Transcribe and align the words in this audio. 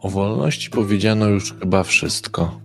O 0.00 0.10
wolności 0.10 0.70
powiedziano 0.70 1.26
już 1.26 1.54
chyba 1.60 1.82
wszystko. 1.82 2.60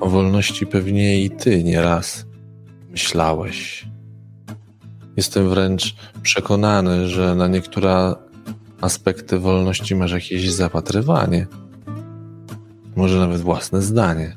O 0.00 0.08
wolności 0.08 0.66
pewnie 0.66 1.24
i 1.24 1.30
ty 1.30 1.64
nieraz 1.64 2.26
myślałeś. 2.90 3.88
Jestem 5.16 5.48
wręcz 5.48 5.96
przekonany, 6.22 7.08
że 7.08 7.34
na 7.34 7.48
niektóre 7.48 8.14
aspekty 8.80 9.38
wolności 9.38 9.96
masz 9.96 10.12
jakieś 10.12 10.50
zapatrywanie. 10.50 11.46
Może 12.96 13.18
nawet 13.18 13.40
własne 13.40 13.82
zdanie. 13.82 14.36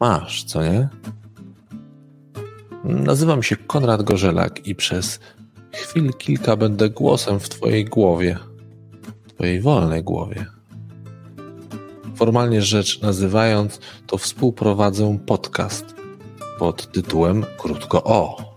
Masz, 0.00 0.44
co 0.44 0.62
nie? 0.62 0.88
Nazywam 2.84 3.42
się 3.42 3.56
Konrad 3.56 4.02
Gorzelak 4.02 4.66
i 4.66 4.74
przez 4.74 5.20
chwil 5.76 6.12
kilka 6.12 6.56
będę 6.56 6.90
głosem 6.90 7.40
w 7.40 7.48
Twojej 7.48 7.84
głowie, 7.84 8.38
Twojej 9.28 9.60
wolnej 9.60 10.02
głowie. 10.02 10.46
Formalnie 12.14 12.62
rzecz 12.62 13.00
nazywając, 13.00 13.80
to 14.06 14.18
współprowadzę 14.18 15.18
podcast 15.26 15.94
pod 16.58 16.92
tytułem 16.92 17.44
Krótko 17.58 18.04
O. 18.04 18.54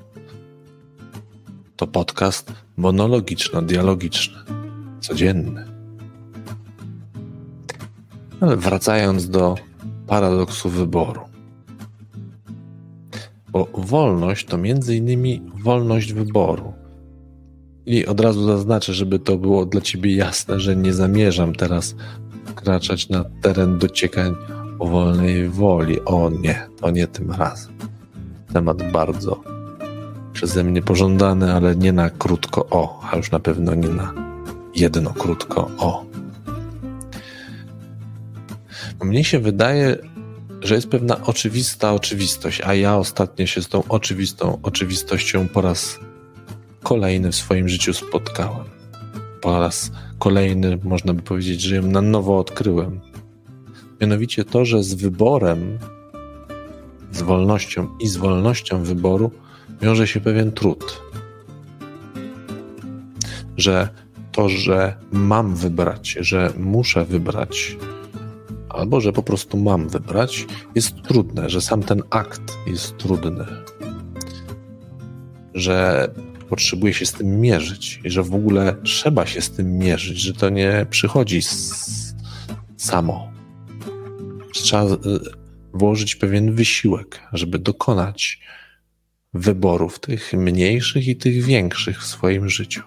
To 1.75 1.87
podcast 1.87 2.53
monologiczno-dialogiczny, 2.77 4.37
codzienny. 4.99 5.65
Ale 8.41 8.57
wracając 8.57 9.29
do 9.29 9.55
paradoksu 10.07 10.69
wyboru. 10.69 11.21
Bo 13.49 13.67
wolność 13.73 14.45
to 14.45 14.57
między 14.57 14.95
innymi 14.95 15.41
wolność 15.63 16.13
wyboru. 16.13 16.73
I 17.89 18.05
od 18.05 18.19
razu 18.19 18.45
zaznaczę, 18.45 18.93
żeby 18.93 19.19
to 19.19 19.37
było 19.37 19.65
dla 19.65 19.81
ciebie 19.81 20.15
jasne, 20.15 20.59
że 20.59 20.75
nie 20.75 20.93
zamierzam 20.93 21.55
teraz 21.55 21.95
wkraczać 22.45 23.09
na 23.09 23.25
teren 23.41 23.77
dociekań 23.77 24.35
o 24.79 24.87
wolnej 24.87 25.49
woli. 25.49 26.01
O 26.05 26.29
nie, 26.29 26.67
to 26.81 26.91
nie 26.91 27.07
tym 27.07 27.31
razem. 27.31 27.73
Temat 28.53 28.91
bardzo 28.91 29.43
przeze 30.33 30.63
mnie 30.63 30.81
pożądany, 30.81 31.53
ale 31.53 31.75
nie 31.75 31.93
na 31.93 32.09
krótko 32.09 32.65
o, 32.69 33.01
a 33.11 33.17
już 33.17 33.31
na 33.31 33.39
pewno 33.39 33.75
nie 33.75 33.89
na 33.89 34.13
jedno 34.75 35.13
krótko 35.13 35.71
o. 35.77 36.05
Mnie 39.03 39.23
się 39.23 39.39
wydaje, 39.39 39.97
że 40.61 40.75
jest 40.75 40.89
pewna 40.89 41.21
oczywista 41.25 41.93
oczywistość, 41.93 42.61
a 42.65 42.73
ja 42.73 42.97
ostatnio 42.97 43.45
się 43.45 43.61
z 43.61 43.67
tą 43.67 43.83
oczywistą 43.87 44.59
oczywistością 44.63 45.47
po 45.47 45.61
raz 45.61 45.99
kolejny 46.83 47.31
w 47.31 47.35
swoim 47.35 47.69
życiu 47.69 47.93
spotkałem. 47.93 48.65
Po 49.41 49.59
raz 49.59 49.91
kolejny, 50.19 50.79
można 50.83 51.13
by 51.13 51.21
powiedzieć, 51.21 51.61
że 51.61 51.75
ją 51.75 51.87
na 51.87 52.01
nowo 52.01 52.39
odkryłem. 52.39 52.99
Mianowicie 54.01 54.45
to, 54.45 54.65
że 54.65 54.83
z 54.83 54.93
wyborem, 54.93 55.79
z 57.11 57.21
wolnością 57.21 57.87
i 57.99 58.07
z 58.07 58.17
wolnością 58.17 58.83
wyboru 58.83 59.31
wiąże 59.81 60.07
się 60.07 60.19
pewien 60.19 60.51
trud. 60.51 61.01
Że 63.57 63.89
to, 64.31 64.49
że 64.49 64.95
mam 65.11 65.55
wybrać, 65.55 66.17
że 66.19 66.53
muszę 66.57 67.05
wybrać, 67.05 67.77
albo 68.69 69.01
że 69.01 69.13
po 69.13 69.23
prostu 69.23 69.57
mam 69.57 69.89
wybrać, 69.89 70.47
jest 70.75 71.01
trudne, 71.01 71.49
że 71.49 71.61
sam 71.61 71.83
ten 71.83 72.03
akt 72.09 72.57
jest 72.67 72.97
trudny, 72.97 73.45
że 75.53 76.07
potrzebuje 76.49 76.93
się 76.93 77.05
z 77.05 77.11
tym 77.11 77.41
mierzyć 77.41 77.99
i 78.03 78.09
że 78.09 78.23
w 78.23 78.35
ogóle 78.35 78.75
trzeba 78.83 79.25
się 79.25 79.41
z 79.41 79.51
tym 79.51 79.77
mierzyć, 79.77 80.19
że 80.19 80.33
to 80.33 80.49
nie 80.49 80.85
przychodzi 80.89 81.41
z, 81.41 82.15
samo. 82.77 83.31
Trzeba 84.53 84.83
y, 84.83 84.97
włożyć 85.73 86.15
pewien 86.15 86.55
wysiłek, 86.55 87.19
żeby 87.33 87.59
dokonać 87.59 88.39
wyborów, 89.33 89.99
tych 89.99 90.33
mniejszych 90.33 91.07
i 91.07 91.15
tych 91.15 91.43
większych 91.43 92.01
w 92.01 92.05
swoim 92.05 92.49
życiu. 92.49 92.83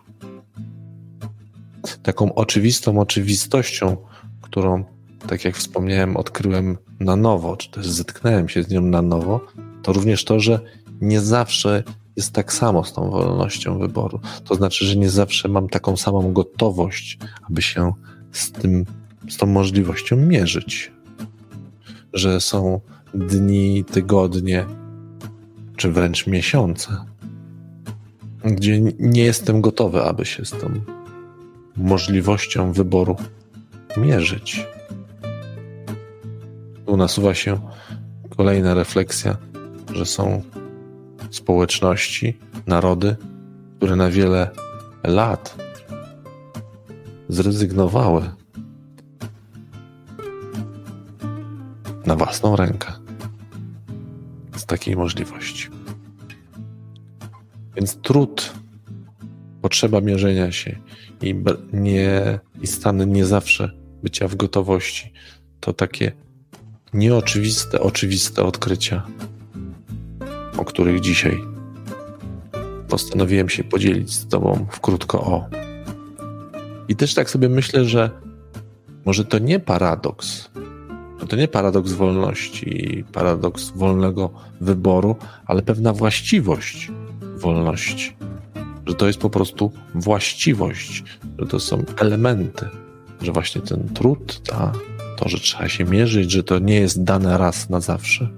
Taką 2.03 2.35
oczywistą 2.35 3.01
oczywistością, 3.01 3.97
którą 4.41 4.85
tak 5.29 5.45
jak 5.45 5.57
wspomniałem, 5.57 6.17
odkryłem 6.17 6.79
na 7.01 7.17
nowo, 7.17 7.57
czy 7.57 7.71
też 7.71 7.89
zetknąłem 7.89 8.49
się 8.49 8.63
z 8.63 8.71
nią 8.71 8.81
na 8.81 9.03
nowo, 9.03 9.47
to 9.83 9.93
również 9.93 10.25
to, 10.25 10.41
że 10.41 10.61
nie 11.01 11.21
zawsze 11.21 11.83
jest 12.17 12.33
tak 12.33 12.53
samo 12.53 12.85
z 12.85 12.93
tą 12.93 13.11
wolnością 13.11 13.79
wyboru. 13.79 14.21
To 14.45 14.55
znaczy, 14.55 14.85
że 14.85 14.97
nie 14.97 15.11
zawsze 15.11 15.49
mam 15.49 15.69
taką 15.69 15.97
samą 15.97 16.33
gotowość, 16.33 17.19
aby 17.51 17.63
się 17.63 17.93
z 18.33 18.53
tym, 18.53 18.87
z 19.29 19.37
tą 19.37 19.47
możliwością 19.47 20.17
mierzyć. 20.17 20.93
Że 22.13 22.41
są 22.41 22.81
dni, 23.15 23.85
tygodnie, 23.85 24.67
czy 25.77 25.93
wręcz 25.93 26.27
miesiące, 26.27 27.05
gdzie 28.45 28.81
nie 28.99 29.25
jestem 29.25 29.61
gotowy, 29.61 30.03
aby 30.03 30.25
się 30.25 30.45
z 30.45 30.51
tą 30.51 30.69
możliwością 31.77 32.73
wyboru 32.73 33.17
mierzyć 33.97 34.67
tu 36.93 36.97
nasuwa 36.97 37.35
się 37.35 37.61
kolejna 38.37 38.75
refleksja, 38.75 39.37
że 39.95 40.07
są 40.07 40.43
społeczności, 41.33 42.39
narody, 42.67 43.17
które 43.77 43.97
na 43.97 44.11
wiele 44.11 44.51
lat 45.05 45.57
zrezygnowały 47.29 48.31
na 52.07 52.17
własną 52.17 52.57
rękę 52.57 52.93
z 54.57 54.67
takiej 54.67 54.97
możliwości. 54.97 55.69
Więc 57.77 57.97
trud, 57.97 58.53
potrzeba 59.63 60.01
mierzenia 60.01 60.53
się 60.53 60.79
i, 61.23 61.35
nie, 61.73 62.39
i 62.63 62.67
stan 62.67 63.13
nie 63.13 63.27
zawsze 63.27 63.73
bycia 64.03 64.29
w 64.29 64.37
gotowości 64.37 65.13
to 65.61 65.73
takie 65.73 66.13
nieoczywiste, 66.95 67.81
oczywiste 67.81 68.43
odkrycia, 68.43 69.07
o 70.57 70.65
których 70.65 71.01
dzisiaj 71.01 71.45
postanowiłem 72.89 73.49
się 73.49 73.65
podzielić 73.65 74.15
z 74.15 74.29
Tobą 74.29 74.67
w 74.71 74.81
krótko 74.81 75.21
o. 75.21 75.47
I 76.89 76.97
też 76.97 77.15
tak 77.15 77.31
sobie 77.31 77.49
myślę, 77.49 77.85
że 77.85 78.11
może 79.05 79.25
to 79.25 79.39
nie 79.39 79.61
paradoks, 79.61 80.51
że 81.21 81.27
to 81.27 81.37
nie 81.37 81.49
paradoks 81.49 81.93
wolności, 81.93 83.05
paradoks 83.13 83.71
wolnego 83.71 84.31
wyboru, 84.61 85.17
ale 85.47 85.63
pewna 85.63 85.93
właściwość 85.93 86.91
wolności. 87.37 88.17
Że 88.87 88.95
to 88.95 89.07
jest 89.07 89.19
po 89.19 89.31
prostu 89.31 89.73
właściwość, 89.95 91.05
że 91.39 91.47
to 91.47 91.61
są 91.61 91.85
elementy, 91.97 92.69
że 93.23 93.33
właśnie 93.33 93.61
ten 93.61 93.89
trud, 93.89 94.43
ta 94.43 94.73
to, 95.17 95.29
że 95.29 95.39
trzeba 95.39 95.69
się 95.69 95.85
mierzyć, 95.85 96.31
że 96.31 96.43
to 96.43 96.59
nie 96.59 96.75
jest 96.75 97.05
dane 97.05 97.39
raz 97.39 97.71
na 97.71 97.81
zawsze. 97.81 98.29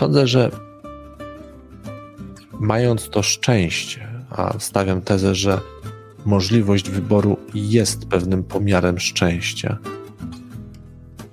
Sądzę, 0.00 0.26
że 0.26 0.50
mając 2.60 3.08
to 3.08 3.22
szczęście, 3.22 4.08
a 4.30 4.58
stawiam 4.58 5.00
tezę, 5.00 5.34
że 5.34 5.60
możliwość 6.24 6.90
wyboru 6.90 7.36
jest 7.54 8.06
pewnym 8.06 8.44
pomiarem 8.44 8.98
szczęścia, 8.98 9.78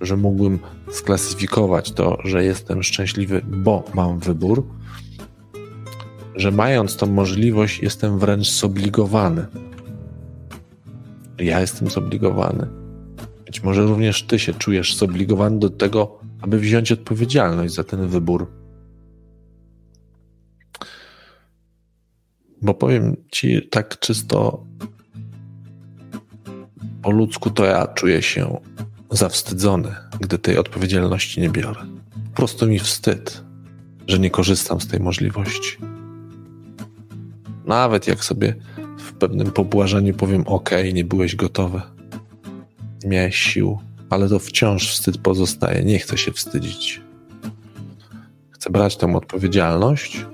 że 0.01 0.17
mógłbym 0.17 0.59
sklasyfikować 0.91 1.91
to, 1.91 2.17
że 2.23 2.43
jestem 2.43 2.83
szczęśliwy, 2.83 3.41
bo 3.47 3.83
mam 3.93 4.19
wybór, 4.19 4.67
że 6.35 6.51
mając 6.51 6.97
tą 6.97 7.07
możliwość, 7.07 7.79
jestem 7.79 8.19
wręcz 8.19 8.49
zobligowany 8.49 9.45
ja 11.39 11.59
jestem 11.59 11.89
zobligowany. 11.89 12.67
Być 13.45 13.63
może 13.63 13.85
również 13.85 14.23
ty 14.23 14.39
się 14.39 14.53
czujesz 14.53 14.95
zobligowany 14.95 15.59
do 15.59 15.69
tego, 15.69 16.19
aby 16.41 16.59
wziąć 16.59 16.91
odpowiedzialność 16.91 17.73
za 17.73 17.83
ten 17.83 18.07
wybór. 18.07 18.56
Bo 22.61 22.73
powiem 22.73 23.15
ci 23.31 23.69
tak 23.69 23.99
czysto 23.99 24.65
po 27.01 27.11
ludzku, 27.11 27.49
to 27.49 27.65
ja 27.65 27.87
czuję 27.87 28.21
się 28.21 28.61
zawstydzony, 29.11 29.95
gdy 30.19 30.37
tej 30.37 30.57
odpowiedzialności 30.57 31.41
nie 31.41 31.49
biorę. 31.49 31.81
Po 32.31 32.37
prostu 32.37 32.67
mi 32.67 32.79
wstyd, 32.79 33.43
że 34.07 34.19
nie 34.19 34.29
korzystam 34.29 34.81
z 34.81 34.87
tej 34.87 34.99
możliwości. 34.99 35.77
Nawet 37.65 38.07
jak 38.07 38.23
sobie 38.23 38.55
pewnym 39.17 39.51
pobłażaniu 39.51 40.13
powiem: 40.13 40.43
OK, 40.47 40.69
nie 40.93 41.05
byłeś 41.05 41.35
gotowy. 41.35 41.81
Nie 43.03 43.09
miałeś 43.09 43.35
sił, 43.35 43.79
ale 44.09 44.29
to 44.29 44.39
wciąż 44.39 44.91
wstyd 44.91 45.17
pozostaje. 45.17 45.83
Nie 45.83 45.99
chcę 45.99 46.17
się 46.17 46.31
wstydzić. 46.31 47.01
Chcę 48.51 48.69
brać 48.69 48.97
tę 48.97 49.15
odpowiedzialność 49.15 50.25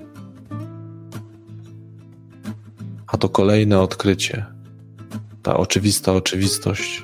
to 3.24 3.28
kolejne 3.28 3.80
odkrycie. 3.80 4.44
Ta 5.42 5.56
oczywista 5.56 6.12
oczywistość, 6.12 7.02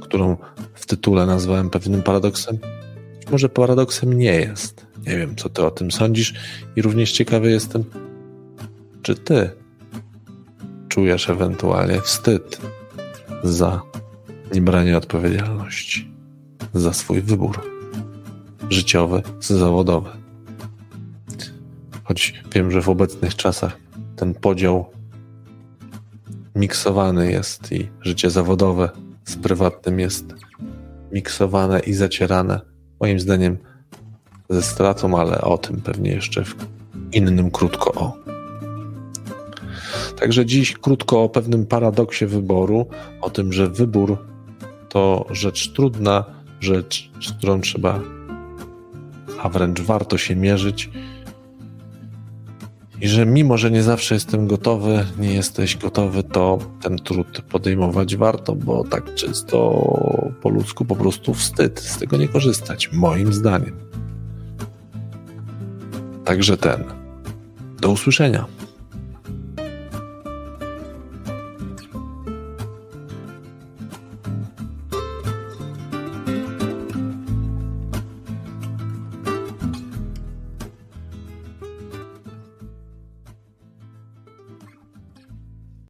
którą 0.00 0.36
w 0.74 0.86
tytule 0.86 1.26
nazwałem 1.26 1.70
pewnym 1.70 2.02
paradoksem, 2.02 2.58
może 3.30 3.48
paradoksem 3.48 4.12
nie 4.12 4.34
jest. 4.34 4.86
Nie 5.06 5.16
wiem, 5.16 5.36
co 5.36 5.48
ty 5.48 5.66
o 5.66 5.70
tym 5.70 5.90
sądzisz, 5.90 6.34
i 6.76 6.82
również 6.82 7.12
ciekawy 7.12 7.50
jestem, 7.50 7.84
czy 9.02 9.14
ty 9.14 9.50
czujesz 10.88 11.30
ewentualnie 11.30 12.00
wstyd 12.00 12.60
za 13.44 13.82
niebranie 14.54 14.96
odpowiedzialności 14.96 16.10
za 16.74 16.92
swój 16.92 17.22
wybór 17.22 17.60
życiowy, 18.70 19.22
zawodowy. 19.40 20.10
Choć 22.04 22.42
wiem, 22.54 22.70
że 22.70 22.82
w 22.82 22.88
obecnych 22.88 23.36
czasach 23.36 23.81
ten 24.22 24.34
podział 24.34 24.86
miksowany 26.54 27.32
jest 27.32 27.72
i 27.72 27.88
życie 28.00 28.30
zawodowe 28.30 28.90
z 29.24 29.36
prywatnym 29.36 30.00
jest 30.00 30.34
miksowane 31.12 31.80
i 31.80 31.92
zacierane. 31.92 32.60
Moim 33.00 33.20
zdaniem 33.20 33.58
ze 34.50 34.62
stratą, 34.62 35.20
ale 35.20 35.40
o 35.40 35.58
tym 35.58 35.80
pewnie 35.80 36.10
jeszcze 36.10 36.44
w 36.44 36.54
innym 37.12 37.50
krótko 37.50 37.92
o. 37.92 38.16
Także 40.20 40.46
dziś 40.46 40.72
krótko 40.72 41.22
o 41.22 41.28
pewnym 41.28 41.66
paradoksie 41.66 42.26
wyboru, 42.26 42.86
o 43.20 43.30
tym, 43.30 43.52
że 43.52 43.68
wybór 43.68 44.18
to 44.88 45.26
rzecz 45.30 45.72
trudna, 45.72 46.24
rzecz, 46.60 47.10
z 47.22 47.32
którą 47.32 47.60
trzeba, 47.60 48.00
a 49.42 49.48
wręcz 49.48 49.80
warto 49.80 50.18
się 50.18 50.36
mierzyć. 50.36 50.90
I 53.02 53.08
że 53.08 53.26
mimo, 53.26 53.58
że 53.58 53.70
nie 53.70 53.82
zawsze 53.82 54.14
jestem 54.14 54.46
gotowy, 54.46 55.06
nie 55.18 55.34
jesteś 55.34 55.76
gotowy, 55.76 56.22
to 56.22 56.58
ten 56.82 56.98
trud 56.98 57.42
podejmować 57.50 58.16
warto, 58.16 58.54
bo 58.54 58.84
tak 58.84 59.14
czysto 59.14 59.58
po 60.42 60.48
ludzku 60.48 60.84
po 60.84 60.96
prostu 60.96 61.34
wstyd 61.34 61.80
z 61.80 61.98
tego 61.98 62.16
nie 62.16 62.28
korzystać, 62.28 62.92
moim 62.92 63.32
zdaniem. 63.32 63.78
Także 66.24 66.56
ten. 66.56 66.84
Do 67.80 67.90
usłyszenia. 67.90 68.46